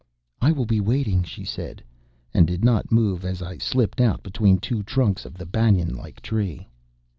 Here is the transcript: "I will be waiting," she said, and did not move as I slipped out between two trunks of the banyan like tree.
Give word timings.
"I 0.41 0.51
will 0.51 0.65
be 0.65 0.79
waiting," 0.81 1.21
she 1.21 1.45
said, 1.45 1.83
and 2.33 2.47
did 2.47 2.65
not 2.65 2.91
move 2.91 3.23
as 3.23 3.43
I 3.43 3.59
slipped 3.59 4.01
out 4.01 4.23
between 4.23 4.57
two 4.57 4.81
trunks 4.81 5.25
of 5.25 5.35
the 5.35 5.45
banyan 5.45 5.95
like 5.95 6.21
tree. 6.21 6.67